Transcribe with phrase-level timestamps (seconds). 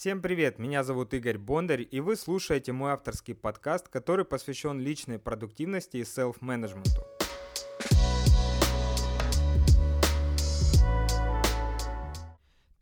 [0.00, 5.18] Всем привет, меня зовут Игорь Бондарь, и вы слушаете мой авторский подкаст, который посвящен личной
[5.18, 7.04] продуктивности и селф-менеджменту.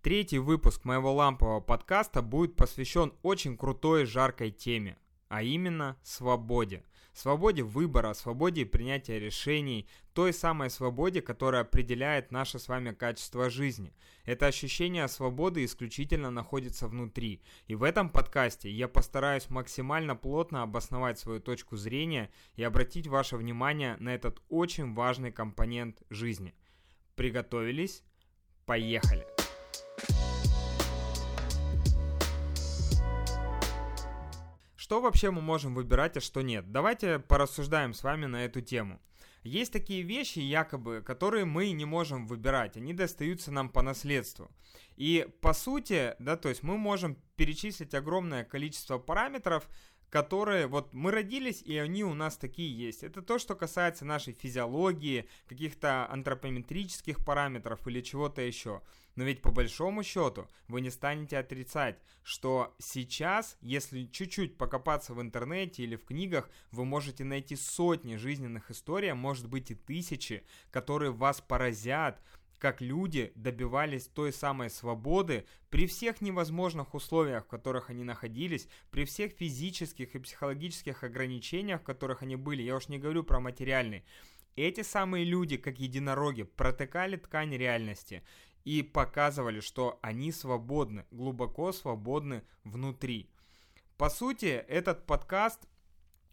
[0.00, 4.96] Третий выпуск моего лампового подкаста будет посвящен очень крутой жаркой теме–
[5.28, 6.82] а именно свободе.
[7.18, 13.92] Свободе выбора, свободе принятия решений, той самой свободе, которая определяет наше с вами качество жизни.
[14.24, 17.42] Это ощущение свободы исключительно находится внутри.
[17.66, 23.36] И в этом подкасте я постараюсь максимально плотно обосновать свою точку зрения и обратить ваше
[23.36, 26.54] внимание на этот очень важный компонент жизни.
[27.16, 28.04] Приготовились?
[28.64, 29.37] Поехали!
[34.88, 36.72] Что вообще мы можем выбирать, а что нет?
[36.72, 39.02] Давайте порассуждаем с вами на эту тему.
[39.42, 44.50] Есть такие вещи, якобы, которые мы не можем выбирать, они достаются нам по наследству.
[44.96, 49.68] И по сути, да, то есть мы можем перечислить огромное количество параметров,
[50.10, 53.02] которые вот мы родились, и они у нас такие есть.
[53.02, 58.82] Это то, что касается нашей физиологии, каких-то антропометрических параметров или чего-то еще.
[59.16, 65.20] Но ведь по большому счету вы не станете отрицать, что сейчас, если чуть-чуть покопаться в
[65.20, 70.44] интернете или в книгах, вы можете найти сотни жизненных историй, а может быть и тысячи,
[70.70, 72.22] которые вас поразят,
[72.58, 79.04] как люди добивались той самой свободы при всех невозможных условиях, в которых они находились, при
[79.04, 84.04] всех физических и психологических ограничениях, в которых они были, я уж не говорю про материальные.
[84.56, 88.24] Эти самые люди, как единороги, протыкали ткань реальности
[88.64, 93.30] и показывали, что они свободны, глубоко свободны внутри.
[93.96, 95.60] По сути, этот подкаст,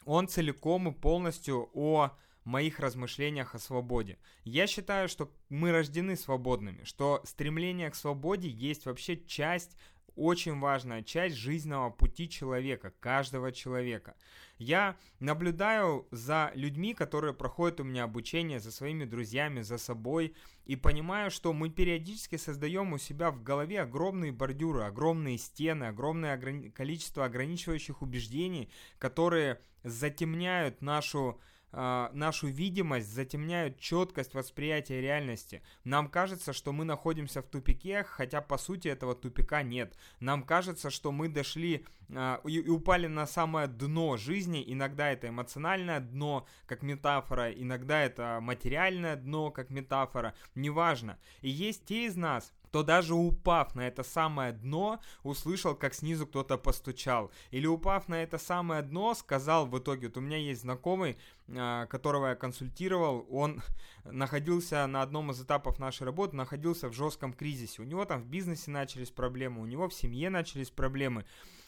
[0.06, 2.12] он целиком и полностью о
[2.46, 4.18] моих размышлениях о свободе.
[4.44, 9.76] Я считаю, что мы рождены свободными, что стремление к свободе есть вообще часть
[10.16, 14.16] очень важная часть жизненного пути человека, каждого человека.
[14.58, 20.34] Я наблюдаю за людьми, которые проходят у меня обучение, за своими друзьями, за собой,
[20.66, 26.38] и понимаю, что мы периодически создаем у себя в голове огромные бордюры, огромные стены, огромное
[26.38, 31.42] ограни- количество ограничивающих убеждений, которые затемняют нашу
[31.76, 35.62] э, нашу видимость, затемняют четкость восприятия реальности.
[35.84, 39.96] Нам кажется, что мы находимся в тупике, хотя по сути этого тупика нет.
[40.20, 44.64] Нам кажется, что мы дошли э, и, и упали на самое дно жизни.
[44.66, 50.34] Иногда это эмоциональное дно, как метафора, иногда это материальное дно, как метафора.
[50.56, 51.20] Неважно.
[51.42, 56.28] И есть те из нас, то даже упав на это самое дно, услышал, как снизу
[56.28, 57.32] кто-то постучал.
[57.52, 61.86] Или упав на это самое дно, сказал в итоге, вот у меня есть знакомый, а,
[61.86, 63.62] которого я консультировал, он
[64.04, 67.82] находился на одном из этапов нашей работы, находился в жестком кризисе.
[67.82, 71.24] У него там в бизнесе начались проблемы, у него в семье начались проблемы.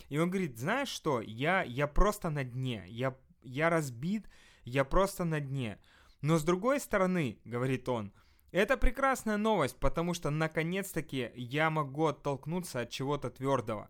[0.09, 4.28] И он говорит, знаешь что, я, я просто на дне, я, я разбит,
[4.66, 5.79] я просто на дне.
[6.19, 8.12] Но с другой стороны, говорит он,
[8.52, 13.90] это прекрасная новость, потому что наконец-таки я могу оттолкнуться от чего-то твердого.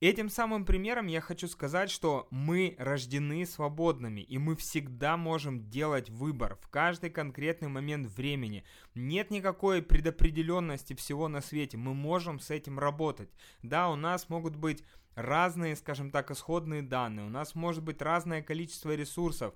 [0.00, 6.10] Этим самым примером я хочу сказать, что мы рождены свободными, и мы всегда можем делать
[6.10, 8.64] выбор в каждый конкретный момент времени.
[8.94, 13.30] Нет никакой предопределенности всего на свете, мы можем с этим работать.
[13.62, 18.42] Да, у нас могут быть разные, скажем так, исходные данные, у нас может быть разное
[18.42, 19.54] количество ресурсов,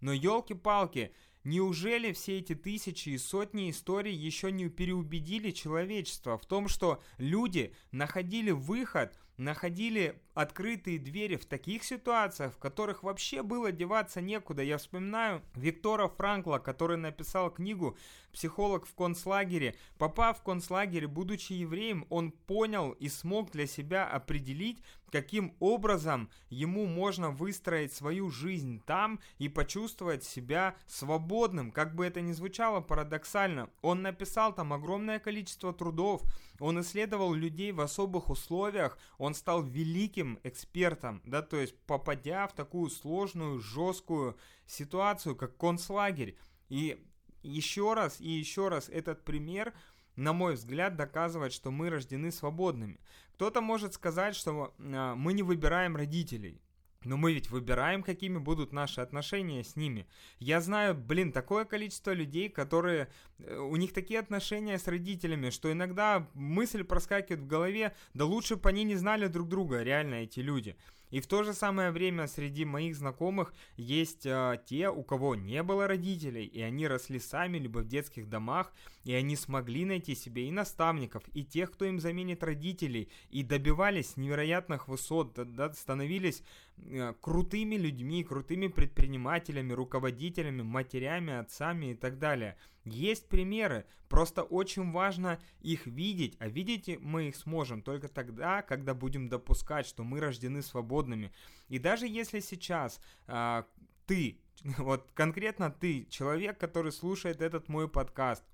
[0.00, 6.68] но елки-палки, Неужели все эти тысячи и сотни историй еще не переубедили человечество в том,
[6.68, 14.20] что люди находили выход находили открытые двери в таких ситуациях, в которых вообще было деваться
[14.20, 14.62] некуда.
[14.62, 17.96] Я вспоминаю Виктора Франкла, который написал книгу
[18.32, 19.76] «Психолог в концлагере».
[19.98, 26.86] Попав в концлагерь, будучи евреем, он понял и смог для себя определить, каким образом ему
[26.86, 31.70] можно выстроить свою жизнь там и почувствовать себя свободным.
[31.70, 36.22] Как бы это ни звучало парадоксально, он написал там огромное количество трудов,
[36.58, 42.54] он исследовал людей в особых условиях, он стал великим экспертом, да, то есть попадя в
[42.54, 44.36] такую сложную, жесткую
[44.66, 46.36] ситуацию, как концлагерь.
[46.68, 47.04] И
[47.44, 49.74] еще раз и еще раз этот пример,
[50.16, 53.00] на мой взгляд, доказывает, что мы рождены свободными.
[53.34, 56.60] Кто-то может сказать, что э, мы не выбираем родителей.
[57.04, 60.06] Но мы ведь выбираем, какими будут наши отношения с ними.
[60.38, 63.08] Я знаю, блин, такое количество людей, которые...
[63.38, 68.56] Э, у них такие отношения с родителями, что иногда мысль проскакивает в голове, да лучше
[68.56, 70.76] бы они не знали друг друга, реально, эти люди.
[71.14, 75.62] И в то же самое время среди моих знакомых есть э, те, у кого не
[75.62, 78.72] было родителей, и они росли сами, либо в детских домах,
[79.04, 84.16] и они смогли найти себе и наставников, и тех, кто им заменит родителей, и добивались
[84.16, 86.42] невероятных высот, да, становились
[86.78, 92.56] э, крутыми людьми, крутыми предпринимателями, руководителями, матерями, отцами и так далее.
[92.84, 98.94] Есть примеры, просто очень важно их видеть, а видеть мы их сможем только тогда, когда
[98.94, 101.32] будем допускать, что мы рождены свободными.
[101.68, 103.66] И даже если сейчас а,
[104.06, 104.38] ты,
[104.78, 108.44] вот конкретно ты, человек, который слушает этот мой подкаст,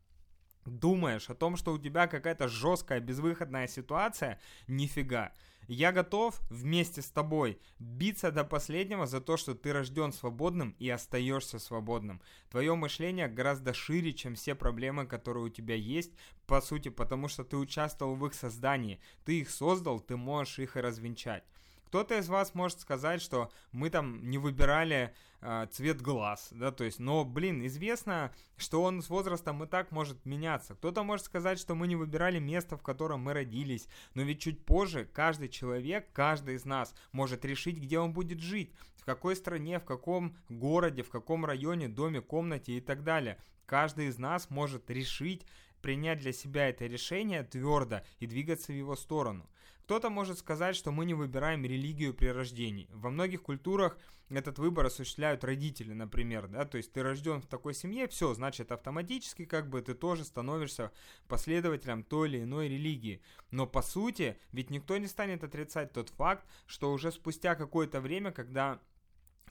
[0.64, 5.32] думаешь о том, что у тебя какая-то жесткая безвыходная ситуация, нифига.
[5.72, 10.90] Я готов вместе с тобой биться до последнего за то, что ты рожден свободным и
[10.90, 12.20] остаешься свободным.
[12.50, 16.10] Твое мышление гораздо шире, чем все проблемы, которые у тебя есть,
[16.48, 18.98] по сути, потому что ты участвовал в их создании.
[19.24, 21.44] Ты их создал, ты можешь их и развенчать.
[21.90, 26.84] Кто-то из вас может сказать, что мы там не выбирали э, цвет глаз, да, то
[26.84, 30.76] есть, но, блин, известно, что он с возрастом и так может меняться.
[30.76, 34.64] Кто-то может сказать, что мы не выбирали место, в котором мы родились, но ведь чуть
[34.64, 39.80] позже каждый человек, каждый из нас может решить, где он будет жить, в какой стране,
[39.80, 43.42] в каком городе, в каком районе, доме, комнате и так далее.
[43.66, 45.44] Каждый из нас может решить,
[45.82, 49.50] принять для себя это решение твердо и двигаться в его сторону.
[49.90, 52.88] Кто-то может сказать, что мы не выбираем религию при рождении.
[52.92, 53.98] Во многих культурах
[54.28, 58.70] этот выбор осуществляют родители, например, да, то есть ты рожден в такой семье, все, значит
[58.70, 60.92] автоматически как бы ты тоже становишься
[61.26, 63.20] последователем той или иной религии.
[63.50, 68.30] Но по сути, ведь никто не станет отрицать тот факт, что уже спустя какое-то время,
[68.30, 68.80] когда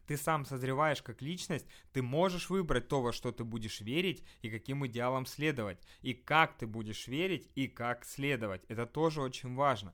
[0.07, 4.49] ты сам созреваешь как личность, ты можешь выбрать то, во что ты будешь верить и
[4.49, 8.63] каким идеалам следовать, и как ты будешь верить и как следовать.
[8.69, 9.93] Это тоже очень важно.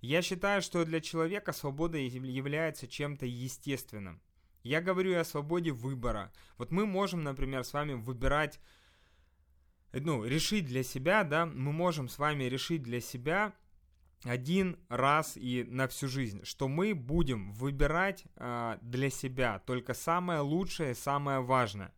[0.00, 4.20] Я считаю, что для человека свобода является чем-то естественным.
[4.62, 6.32] Я говорю о свободе выбора.
[6.58, 8.60] Вот мы можем, например, с вами выбирать,
[9.92, 13.54] ну, решить для себя, да, мы можем с вами решить для себя
[14.24, 20.40] один раз и на всю жизнь, что мы будем выбирать э, для себя только самое
[20.40, 21.94] лучшее, самое важное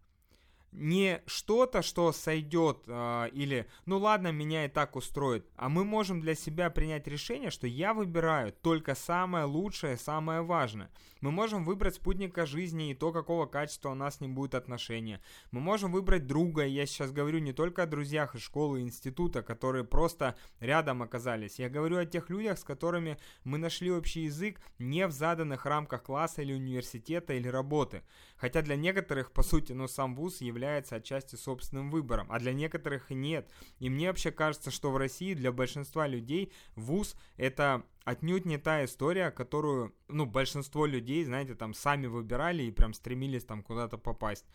[0.72, 6.20] не что-то, что сойдет э, или ну ладно, меня и так устроит, а мы можем
[6.20, 10.90] для себя принять решение, что я выбираю только самое лучшее, самое важное.
[11.20, 15.20] Мы можем выбрать спутника жизни и то, какого качества у нас не будет отношения.
[15.52, 19.42] Мы можем выбрать друга, я сейчас говорю не только о друзьях из школы и института,
[19.42, 21.58] которые просто рядом оказались.
[21.58, 26.02] Я говорю о тех людях, с которыми мы нашли общий язык не в заданных рамках
[26.02, 28.02] класса или университета или работы.
[28.36, 30.61] Хотя для некоторых, по сути, ну сам вуз является
[30.96, 33.48] отчасти собственным выбором, а для некоторых нет.
[33.78, 38.84] И мне вообще кажется, что в России для большинства людей вуз это отнюдь не та
[38.84, 44.46] история, которую, ну, большинство людей, знаете, там сами выбирали и прям стремились там куда-то попасть.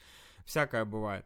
[0.46, 1.26] Всякое бывает.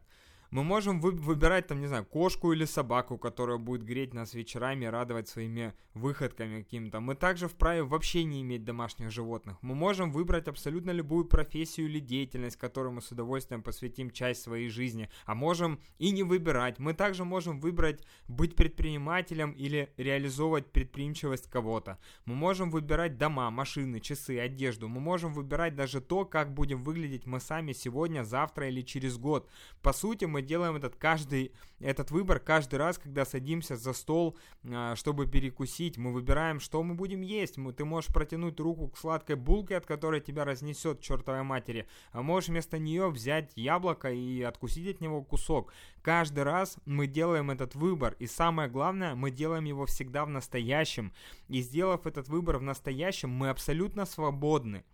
[0.52, 4.84] Мы можем вы, выбирать, там, не знаю, кошку или собаку, которая будет греть нас вечерами,
[4.84, 7.00] радовать своими выходками какими-то.
[7.00, 9.56] Мы также вправе вообще не иметь домашних животных.
[9.62, 14.68] Мы можем выбрать абсолютно любую профессию или деятельность, которой мы с удовольствием посвятим часть своей
[14.68, 15.08] жизни.
[15.24, 16.78] А можем и не выбирать.
[16.78, 21.96] Мы также можем выбрать быть предпринимателем или реализовывать предприимчивость кого-то.
[22.26, 24.86] Мы можем выбирать дома, машины, часы, одежду.
[24.90, 29.48] Мы можем выбирать даже то, как будем выглядеть мы сами сегодня, завтра или через год.
[29.80, 31.52] По сути, мы делаем этот каждый
[31.82, 35.98] этот выбор каждый раз, когда садимся за стол, а, чтобы перекусить.
[35.98, 37.56] Мы выбираем, что мы будем есть.
[37.76, 42.48] Ты можешь протянуть руку к сладкой булке, от которой тебя разнесет чертовой матери, а можешь
[42.48, 45.72] вместо нее взять яблоко и откусить от него кусок.
[46.02, 51.12] Каждый раз мы делаем этот выбор, и самое главное, мы делаем его всегда в настоящем.
[51.48, 54.84] И сделав этот выбор в настоящем, мы абсолютно свободны.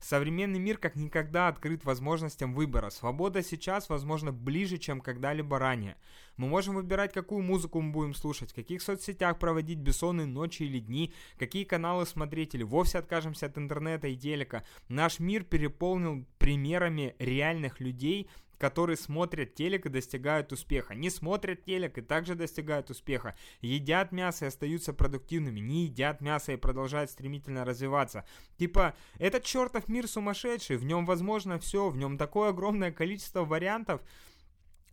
[0.00, 2.88] Современный мир как никогда открыт возможностям выбора.
[2.88, 5.96] Свобода сейчас, возможно, ближе, чем когда-либо ранее.
[6.38, 10.78] Мы можем выбирать, какую музыку мы будем слушать, в каких соцсетях проводить бессонные ночи или
[10.78, 14.64] дни, какие каналы смотреть или вовсе откажемся от интернета и телека.
[14.88, 20.94] Наш мир переполнен примерами реальных людей, которые смотрят телек и достигают успеха.
[20.94, 23.34] Не смотрят телек и также достигают успеха.
[23.62, 25.60] Едят мясо и остаются продуктивными.
[25.60, 28.26] Не едят мясо и продолжают стремительно развиваться.
[28.58, 34.02] Типа, этот чертов мир сумасшедший, в нем возможно все, в нем такое огромное количество вариантов,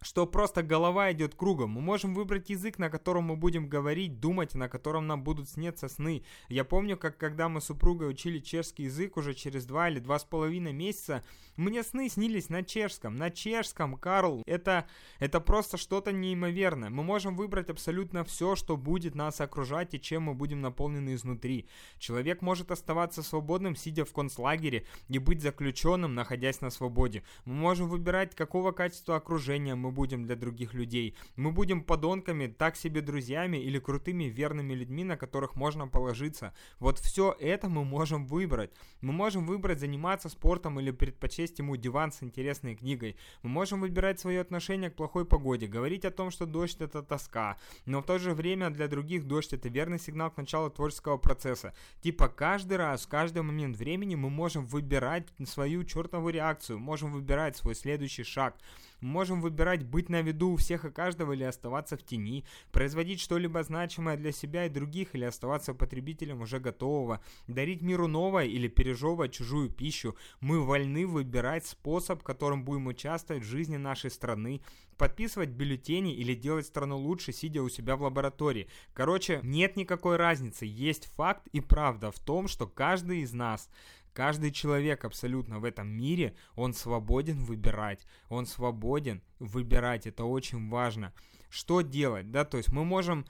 [0.02, 1.72] что просто голова идет кругом.
[1.72, 5.88] Мы можем выбрать язык, на котором мы будем говорить, думать, на котором нам будут сниться
[5.88, 6.24] сны.
[6.50, 10.20] Я помню, как когда мы с супругой учили чешский язык уже через два или два
[10.20, 11.24] с половиной месяца,
[11.56, 13.16] мне сны снились на чешском.
[13.16, 14.44] На чешском, Карл.
[14.46, 14.88] Это,
[15.20, 16.90] это просто что-то неимоверное.
[16.90, 21.68] Мы можем выбрать абсолютно все, что будет нас окружать и чем мы будем наполнены изнутри.
[21.98, 27.24] Человек может оставаться свободным, сидя в концлагере, и быть заключенным, находясь на свободе.
[27.46, 31.16] Мы можем выбирать, какого качества окружения мы будем для других людей.
[31.36, 36.54] Мы будем подонками, так себе друзьями или крутыми верными людьми, на которых можно положиться.
[36.80, 38.72] Вот все это мы можем выбрать.
[39.02, 43.18] Мы можем выбрать заниматься спортом или предпочесть ему диван с интересной книгой.
[43.44, 47.58] Мы можем выбирать свое отношение к плохой погоде, говорить о том, что дождь это тоска,
[47.86, 51.74] но в то же время для других дождь это верный сигнал к началу творческого процесса.
[52.02, 57.58] Типа каждый раз, в каждый момент времени мы можем выбирать свою чертову реакцию, можем выбирать
[57.58, 58.56] свой следующий шаг.
[59.00, 63.62] Можем выбирать быть на виду у всех и каждого или оставаться в тени, производить что-либо
[63.64, 69.34] значимое для себя и других или оставаться потребителем уже готового, дарить миру новое или пережевывать
[69.34, 70.16] чужую пищу.
[70.40, 74.62] Мы вольны выбирать способ, которым будем участвовать в жизни нашей страны,
[74.98, 78.68] подписывать бюллетени или делать страну лучше, сидя у себя в лаборатории.
[78.94, 80.66] Короче, нет никакой разницы.
[80.66, 83.70] Есть факт и правда в том, что каждый из нас
[84.18, 88.08] Каждый человек абсолютно в этом мире, он свободен выбирать.
[88.30, 90.08] Он свободен выбирать.
[90.08, 91.14] Это очень важно.
[91.50, 92.44] Что делать, да?
[92.44, 93.28] То есть мы можем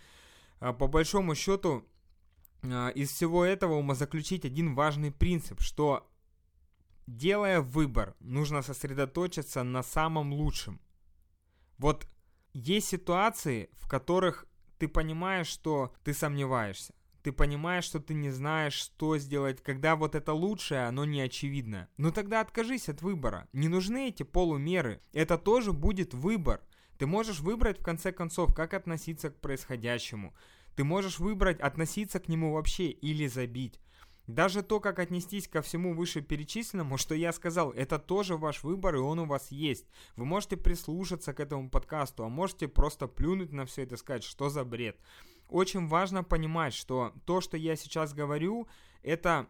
[0.62, 1.86] а, по большому счету
[2.64, 6.10] а, из всего этого умозаключить один важный принцип, что
[7.06, 10.80] делая выбор, нужно сосредоточиться на самом лучшем.
[11.80, 12.08] Вот
[12.54, 14.46] есть ситуации, в которых
[14.78, 16.94] ты понимаешь, что ты сомневаешься
[17.28, 21.90] ты понимаешь, что ты не знаешь, что сделать, когда вот это лучшее, оно не очевидно.
[21.98, 23.50] Ну тогда откажись от выбора.
[23.52, 25.02] Не нужны эти полумеры.
[25.12, 26.62] Это тоже будет выбор.
[26.98, 30.34] Ты можешь выбрать в конце концов, как относиться к происходящему.
[30.78, 33.82] Ты можешь выбрать относиться к нему вообще или забить.
[34.26, 39.00] Даже то, как отнестись ко всему вышеперечисленному, что я сказал, это тоже ваш выбор, и
[39.00, 39.86] он у вас есть.
[40.16, 44.24] Вы можете прислушаться к этому подкасту, а можете просто плюнуть на все это и сказать,
[44.24, 44.98] что за бред
[45.50, 48.68] очень важно понимать, что то, что я сейчас говорю,
[49.04, 49.48] это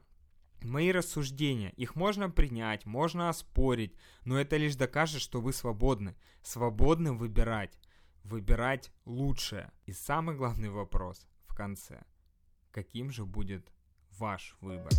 [0.61, 1.71] мои рассуждения.
[1.77, 6.15] Их можно принять, можно оспорить, но это лишь докажет, что вы свободны.
[6.43, 7.77] Свободны выбирать.
[8.23, 9.71] Выбирать лучшее.
[9.85, 12.03] И самый главный вопрос в конце.
[12.71, 13.71] Каким же будет
[14.17, 14.91] ваш выбор?